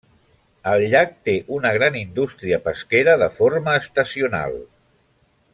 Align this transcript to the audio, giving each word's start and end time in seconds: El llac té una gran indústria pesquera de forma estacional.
El 0.71 0.85
llac 0.93 1.11
té 1.29 1.35
una 1.57 1.73
gran 1.75 1.99
indústria 2.01 2.61
pesquera 2.69 3.17
de 3.25 3.31
forma 3.39 3.79
estacional. 3.85 4.61